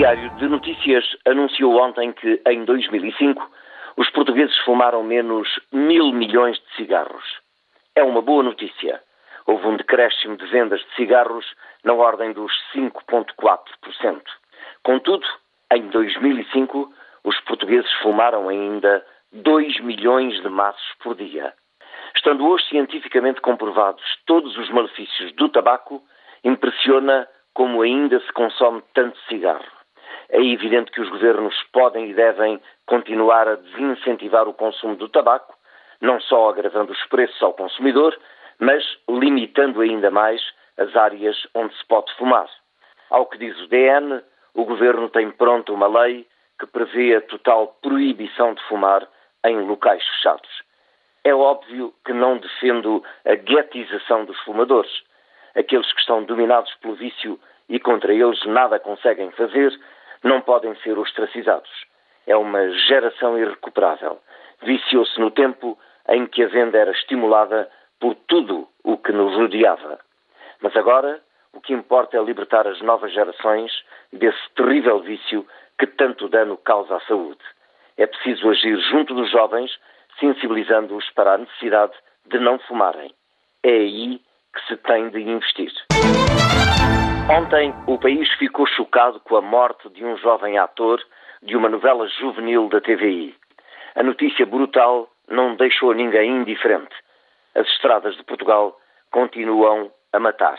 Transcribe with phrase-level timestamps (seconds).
[0.00, 3.50] de Notícias anunciou ontem que, em 2005,
[3.98, 7.22] os portugueses fumaram menos mil milhões de cigarros.
[7.94, 8.98] É uma boa notícia.
[9.46, 11.44] Houve um decréscimo de vendas de cigarros
[11.84, 14.22] na ordem dos 5,4%.
[14.82, 15.26] Contudo,
[15.70, 16.90] em 2005,
[17.22, 21.52] os portugueses fumaram ainda 2 milhões de maços por dia.
[22.16, 26.02] Estando hoje cientificamente comprovados todos os malefícios do tabaco,
[26.42, 29.79] impressiona como ainda se consome tanto cigarro.
[30.32, 35.54] É evidente que os governos podem e devem continuar a desincentivar o consumo do tabaco,
[36.00, 38.16] não só agravando os preços ao consumidor,
[38.58, 40.40] mas limitando ainda mais
[40.78, 42.48] as áreas onde se pode fumar.
[43.10, 44.22] Ao que diz o DN,
[44.54, 46.26] o governo tem pronto uma lei
[46.58, 49.06] que prevê a total proibição de fumar
[49.44, 50.48] em locais fechados.
[51.24, 54.90] É óbvio que não defendo a guetização dos fumadores.
[55.56, 59.72] Aqueles que estão dominados pelo vício e contra eles nada conseguem fazer,
[60.22, 61.70] não podem ser ostracizados.
[62.26, 64.20] É uma geração irrecuperável.
[64.62, 69.98] Viciou-se no tempo em que a venda era estimulada por tudo o que nos rodeava.
[70.60, 71.20] Mas agora,
[71.52, 73.72] o que importa é libertar as novas gerações
[74.12, 75.46] desse terrível vício
[75.78, 77.40] que tanto dano causa à saúde.
[77.96, 79.70] É preciso agir junto dos jovens
[80.18, 81.92] sensibilizando-os para a necessidade
[82.26, 83.12] de não fumarem.
[83.62, 84.20] É aí
[84.54, 85.72] que se tem de investir.
[87.30, 91.00] Ontem, o país ficou chocado com a morte de um jovem ator
[91.40, 93.36] de uma novela juvenil da TVI.
[93.94, 96.92] A notícia brutal não deixou ninguém indiferente.
[97.54, 98.76] As estradas de Portugal
[99.12, 100.58] continuam a matar.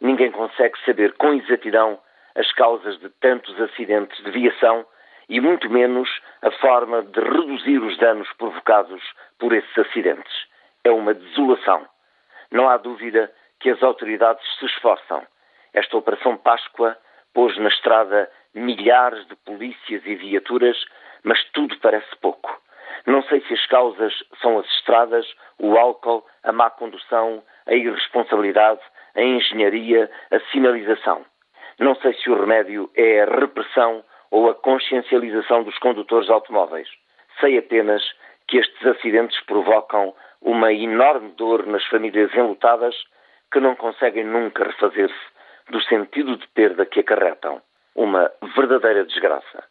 [0.00, 1.98] Ninguém consegue saber com exatidão
[2.34, 4.86] as causas de tantos acidentes de viação
[5.28, 6.08] e muito menos
[6.40, 9.02] a forma de reduzir os danos provocados
[9.38, 10.32] por esses acidentes.
[10.84, 11.86] É uma desolação.
[12.50, 13.30] Não há dúvida
[13.60, 15.22] que as autoridades se esforçam.
[15.78, 16.98] Esta Operação Páscoa
[17.32, 20.76] pôs na estrada milhares de polícias e viaturas,
[21.22, 22.50] mas tudo parece pouco.
[23.06, 24.12] Não sei se as causas
[24.42, 25.24] são as estradas,
[25.56, 28.80] o álcool, a má condução, a irresponsabilidade,
[29.14, 31.24] a engenharia, a sinalização.
[31.78, 36.88] Não sei se o remédio é a repressão ou a consciencialização dos condutores de automóveis.
[37.38, 38.02] Sei apenas
[38.48, 40.12] que estes acidentes provocam
[40.42, 42.96] uma enorme dor nas famílias enlutadas
[43.52, 45.37] que não conseguem nunca refazer-se
[45.70, 47.60] do sentido de perda que acarretam.
[47.94, 49.64] Uma verdadeira desgraça.